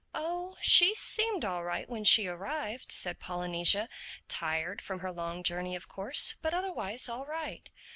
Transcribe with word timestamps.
"Oh, 0.15 0.57
she 0.61 0.95
seemed 0.95 1.45
all 1.45 1.63
right 1.63 1.87
when 1.87 2.03
she 2.05 2.25
arrived," 2.25 2.91
said 2.91 3.19
Polynesia—"tired 3.19 4.81
from 4.81 5.01
her 5.01 5.11
long 5.11 5.43
journey 5.43 5.75
of 5.75 5.87
course 5.87 6.33
but 6.41 6.55
otherwise 6.55 7.07
all 7.07 7.27
right. 7.27 7.69